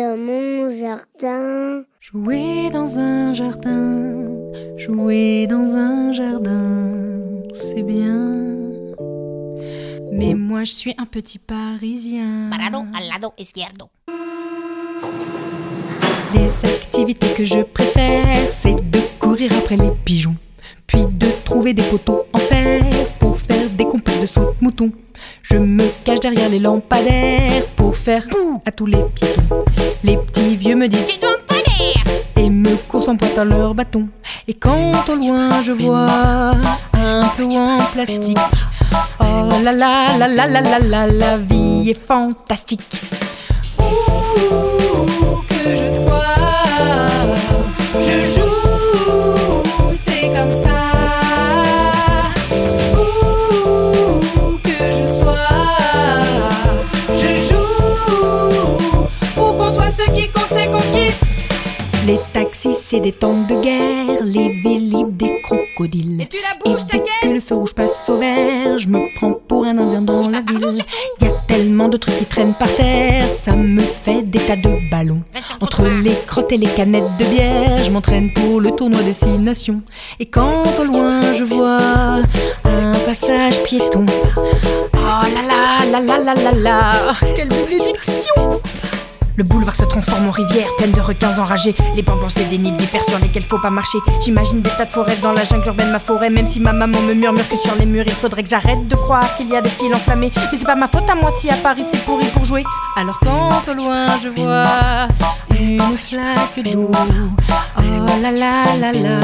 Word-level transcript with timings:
Dans 0.00 0.16
mon 0.16 0.70
jardin, 0.70 1.84
Jouer 2.00 2.70
dans 2.72 2.98
un 2.98 3.34
jardin, 3.34 4.30
jouer 4.78 5.46
dans 5.46 5.76
un 5.76 6.10
jardin, 6.14 6.94
c'est 7.52 7.82
bien. 7.82 8.32
Mais 10.10 10.32
moi 10.32 10.64
je 10.64 10.72
suis 10.72 10.94
un 10.96 11.04
petit 11.04 11.38
parisien. 11.38 12.48
Parado 12.50 12.78
al 12.94 13.08
lado 13.08 13.34
izquierdo. 13.36 13.90
Les 16.32 16.50
activités 16.64 17.34
que 17.36 17.44
je 17.44 17.60
préfère, 17.60 18.38
c'est 18.50 18.76
de 18.76 19.00
courir 19.18 19.52
après 19.52 19.76
les 19.76 19.90
pigeons, 20.06 20.36
puis 20.86 21.04
de 21.04 21.26
trouver 21.44 21.74
des 21.74 21.82
poteaux 21.82 22.22
en 22.32 22.38
fer 22.38 22.82
pour 23.18 23.38
faire 23.38 23.68
des 23.76 23.84
complets 23.84 24.18
de 24.18 24.26
saute-mouton. 24.26 24.92
Je 25.42 25.56
me 25.56 25.84
cache 26.04 26.20
derrière 26.20 26.48
les 26.48 26.58
lampadaires 26.58 27.66
pour 27.76 27.96
faire 27.96 28.26
bouh 28.28 28.62
à 28.64 28.72
tous 28.72 28.86
les 28.86 29.02
piétons. 29.14 29.29
Les 30.02 30.16
petits 30.16 30.56
vieux 30.56 30.76
me 30.76 30.88
disent 30.88 31.18
et 32.36 32.48
me 32.48 32.74
courent 32.88 33.08
en 33.08 33.16
pointant 33.16 33.44
leur 33.44 33.74
bâton. 33.74 34.08
Et 34.48 34.54
quand 34.54 34.92
au 35.08 35.14
loin 35.14 35.62
je 35.62 35.72
vois 35.72 36.52
un 36.94 37.28
plot 37.36 37.56
en 37.56 37.78
plastique, 37.92 38.38
oh 39.20 39.48
là 39.62 39.72
là 39.72 40.16
là 40.16 40.26
là 40.26 40.46
là 40.46 40.60
là 40.60 40.78
là, 40.78 41.06
la 41.06 41.36
vie 41.36 41.90
est 41.90 42.06
fantastique. 42.06 43.02
Où 43.78 44.69
des 63.02 63.12
tanks 63.12 63.46
de 63.48 63.62
guerre, 63.62 64.22
les 64.24 64.48
vélib, 64.62 65.16
des 65.16 65.40
crocodiles. 65.42 66.20
Et 66.20 66.26
tu 66.26 66.36
la 66.38 66.58
bouges, 66.62 66.86
ta 66.86 66.98
caisse 66.98 67.06
que 67.22 67.28
le 67.28 67.40
feu 67.40 67.54
rouge 67.54 67.74
passe 67.74 68.08
au 68.08 68.16
vert, 68.16 68.78
je 68.78 68.88
me 68.88 68.98
prends 69.16 69.32
pour 69.32 69.64
un 69.64 69.78
indien 69.78 70.02
dans 70.02 70.28
la 70.28 70.40
ville. 70.40 70.82
Y 71.20 71.24
a 71.24 71.30
tellement 71.46 71.88
de 71.88 71.96
trucs 71.96 72.16
qui 72.18 72.24
traînent 72.24 72.54
par 72.54 72.74
terre, 72.74 73.24
ça 73.24 73.52
me 73.52 73.80
fait 73.80 74.22
des 74.22 74.38
tas 74.38 74.56
de 74.56 74.90
ballons. 74.90 75.22
Entre 75.60 75.82
les 76.02 76.14
crottes 76.26 76.52
et 76.52 76.58
les 76.58 76.66
canettes 76.66 77.16
de 77.18 77.24
bière, 77.24 77.78
je 77.78 77.90
m'entraîne 77.90 78.30
pour 78.34 78.60
le 78.60 78.70
tournoi 78.72 79.02
des 79.02 79.14
six 79.14 79.38
nations. 79.38 79.82
Et 80.18 80.26
quand 80.26 80.64
au 80.78 80.84
loin 80.84 81.20
je 81.34 81.44
vois 81.44 81.78
un 82.64 82.92
passage 83.06 83.62
piéton, 83.64 84.04
oh 84.94 84.96
là 84.96 85.42
là 85.46 85.84
là 85.90 86.00
là 86.00 86.18
là 86.18 86.34
là 86.34 86.52
là, 86.52 86.92
quelle 87.34 87.48
bénédiction! 87.48 88.60
Le 89.40 89.44
boulevard 89.44 89.74
se 89.74 89.86
transforme 89.86 90.28
en 90.28 90.32
rivière, 90.32 90.66
pleine 90.76 90.92
de 90.92 91.00
requins 91.00 91.38
enragés. 91.38 91.74
Les 91.96 92.02
bambous, 92.02 92.28
c'est 92.28 92.44
des 92.50 92.58
nids 92.58 92.72
d'hyper 92.72 93.02
sur 93.02 93.18
lesquels 93.20 93.42
faut 93.42 93.56
pas 93.56 93.70
marcher. 93.70 93.96
J'imagine 94.22 94.60
des 94.60 94.68
tas 94.68 94.84
de 94.84 94.90
forêts 94.90 95.16
dans 95.22 95.32
la 95.32 95.44
jungle 95.44 95.66
urbaine, 95.68 95.90
ma 95.90 95.98
forêt. 95.98 96.28
Même 96.28 96.46
si 96.46 96.60
ma 96.60 96.74
maman 96.74 97.00
me 97.00 97.14
murmure 97.14 97.48
que 97.48 97.56
sur 97.56 97.74
les 97.76 97.86
murs, 97.86 98.04
il 98.06 98.12
faudrait 98.12 98.42
que 98.42 98.50
j'arrête 98.50 98.86
de 98.86 98.94
croire 98.96 99.34
qu'il 99.38 99.48
y 99.48 99.56
a 99.56 99.62
des 99.62 99.70
fils 99.70 99.94
enflammés. 99.94 100.30
Mais 100.52 100.58
c'est 100.58 100.66
pas 100.66 100.74
ma 100.74 100.88
faute 100.88 101.08
à 101.08 101.14
moi 101.14 101.32
si 101.38 101.48
à 101.48 101.54
Paris 101.54 101.86
c'est 101.90 102.04
pourri 102.04 102.26
pour 102.34 102.44
jouer. 102.44 102.64
Alors 102.98 103.18
quand 103.20 103.62
au 103.66 103.74
loin 103.74 104.08
je 104.22 104.28
vois 104.28 105.08
une 105.58 105.96
flaque 105.96 106.62
d'eau, 106.62 106.90
oh 106.92 107.80
là 108.22 108.30
là 108.30 108.64
là 108.78 108.92
là, 108.92 109.20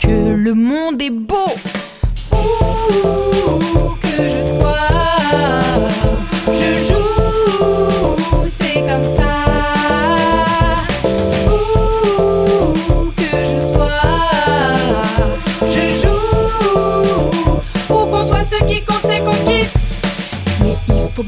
que 0.00 0.08
le 0.08 0.54
monde 0.54 1.02
est 1.02 1.10
beau. 1.10 1.52
Où 2.32 3.90
que 4.00 4.16
je 4.16 4.42
sois, 4.58 4.88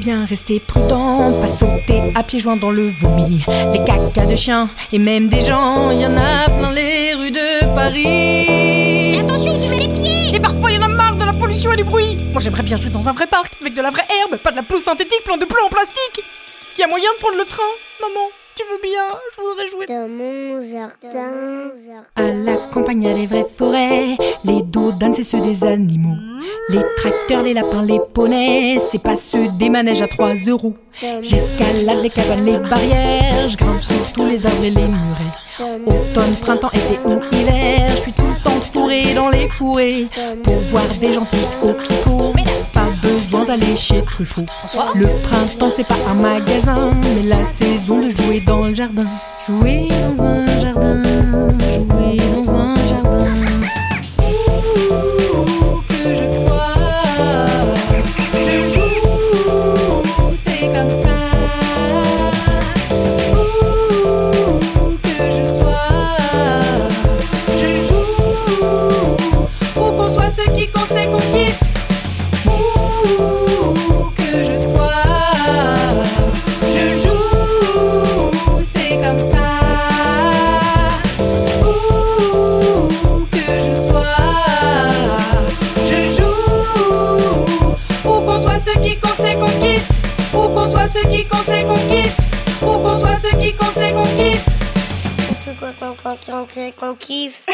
bien 0.08 0.24
rester 0.24 0.58
prudent, 0.58 1.32
pas 1.38 1.48
sauter 1.48 2.00
à 2.14 2.22
pieds 2.22 2.40
joints 2.40 2.56
dans 2.56 2.70
le 2.70 2.88
vomi. 3.00 3.44
Les 3.74 3.84
cacas 3.84 4.24
de 4.24 4.36
chiens 4.36 4.70
et 4.90 4.98
même 4.98 5.28
des 5.28 5.42
gens, 5.42 5.90
il 5.90 6.00
y 6.00 6.06
en 6.06 6.16
a 6.16 6.48
plein 6.48 6.72
les 6.72 7.12
rues 7.12 7.30
de 7.30 7.74
Paris. 7.74 8.04
Mais 8.06 9.20
attention, 9.20 9.60
tu 9.60 9.68
mets 9.68 9.86
les 9.86 9.88
pieds 9.88 10.34
Et 10.34 10.40
parfois, 10.40 10.70
il 10.70 10.76
y 10.76 10.78
en 10.78 10.86
a 10.86 10.88
marre 10.88 11.16
de 11.16 11.26
la 11.26 11.34
pollution 11.34 11.72
et 11.72 11.76
du 11.76 11.84
bruit. 11.84 12.16
Moi, 12.32 12.40
j'aimerais 12.40 12.62
bien 12.62 12.78
jouer 12.78 12.88
dans 12.88 13.06
un 13.06 13.12
vrai 13.12 13.26
parc, 13.26 13.52
avec 13.60 13.74
de 13.74 13.82
la 13.82 13.90
vraie 13.90 14.06
herbe, 14.18 14.38
pas 14.38 14.50
de 14.50 14.56
la 14.56 14.62
pelouse 14.62 14.82
synthétique 14.82 15.24
plein 15.26 15.36
de 15.36 15.44
plomb 15.44 15.66
en 15.66 15.68
plastique. 15.68 16.24
Y 16.78 16.82
a 16.84 16.86
moyen 16.86 17.10
de 17.12 17.18
prendre 17.20 17.36
le 17.36 17.44
train 17.44 17.70
Maman, 18.00 18.28
veux 18.70 18.80
bien 18.82 19.04
Je 19.36 19.40
voudrais 19.42 19.68
jouer. 19.68 19.86
dans 19.86 20.08
mon 20.08 20.60
jardin, 20.60 21.70
À 22.16 22.22
la 22.32 22.56
campagne, 22.72 23.06
a 23.06 23.14
les 23.14 23.26
vraies 23.26 23.46
forêts. 23.56 24.16
Les 24.44 24.62
dodanes, 24.62 25.14
c'est 25.14 25.22
ceux 25.24 25.40
des 25.40 25.64
animaux. 25.64 26.16
Les 26.68 26.82
tracteurs, 26.96 27.42
les 27.42 27.54
lapins, 27.54 27.82
les 27.82 28.00
poneys, 28.14 28.78
c'est 28.90 29.02
pas 29.02 29.16
ceux 29.16 29.48
des 29.58 29.70
manèges 29.70 30.02
à 30.02 30.08
3 30.08 30.34
euros. 30.46 30.74
J'escalade 31.22 32.02
les 32.02 32.10
cabanes, 32.10 32.44
les 32.44 32.58
barrières. 32.58 33.48
Je 33.48 33.56
grimpe 33.56 33.82
sur 33.82 34.12
tous 34.12 34.26
les 34.26 34.44
arbres 34.46 34.64
et 34.64 34.70
les 34.70 34.82
murets. 34.82 35.78
Automne, 35.86 36.36
printemps, 36.40 36.70
été 36.70 36.98
ou 37.04 37.20
hiver, 37.32 37.90
je 37.90 38.02
suis 38.02 38.12
tout 38.12 38.22
le 38.22 38.42
temps 38.44 38.60
fourré 38.72 39.12
dans 39.14 39.28
les 39.28 39.48
fourrés 39.48 40.06
pour 40.44 40.54
voir 40.70 40.84
des 41.00 41.14
gentils. 41.14 41.36
Pas 41.60 42.47
Le 44.94 45.06
printemps, 45.22 45.70
c'est 45.74 45.86
pas 45.86 45.96
un 46.10 46.14
magasin, 46.14 46.92
mais 47.14 47.22
la 47.22 47.44
saison 47.44 48.00
de 48.00 48.10
jouer 48.10 48.40
dans 48.40 48.66
le 48.66 48.74
jardin. 48.74 49.06
Jouer 49.46 49.88
dans 49.88 50.24
un 50.24 50.46
jardin, 50.60 51.02
ce 91.02 91.08
qui 91.08 91.26
compte, 91.28 91.44
c'est 91.44 91.62
qu'on 91.62 91.76
kiffe. 91.76 92.16
Où 92.62 92.66
qu'on 92.66 92.98
soit, 92.98 93.16
ce 93.16 93.36
qui 93.36 93.54
compte, 93.54 93.72
c'est 93.74 93.92
qu'on 93.92 94.04
kiffe. 94.04 94.46
C'est 95.44 95.56
quoi 95.58 95.72
qu'on 95.78 95.94
qu'on- 95.94 96.46
c'est 96.48 96.72
qu'on 96.76 96.94
kiffe 96.94 97.46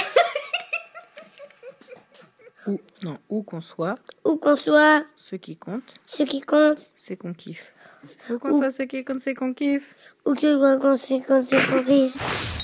Ou, 2.67 2.81
non, 3.03 3.19
où 3.29 3.43
qu'on 3.43 3.61
soit, 3.61 3.97
Où 4.25 4.37
qu'on 4.37 4.57
soit, 4.57 5.03
ce 5.17 5.37
qui 5.37 5.57
compte, 5.57 5.83
ce 6.07 6.23
qui 6.23 6.41
compte, 6.41 6.79
c'est 6.97 7.17
qu'on 7.17 7.35
kiffe. 7.35 7.73
Où 8.31 8.39
qu'on 8.39 8.57
soit, 8.59 8.71
ce 8.71 8.83
qui 8.85 9.05
compte, 9.05 9.21
c'est 9.21 9.35
qu'on 9.35 9.53
kiffe. 9.53 9.95
où 10.25 10.35
que 10.35 10.57
quoi 10.59 10.79
qu'on 10.79 10.97
c'est 11.45 11.57
qu'on 11.57 11.83
kiffe. 11.85 12.64